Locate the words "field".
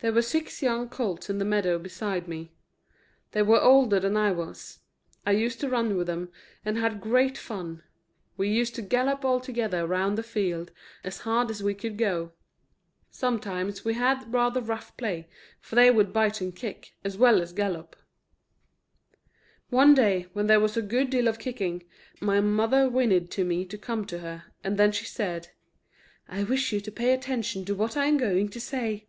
10.24-10.70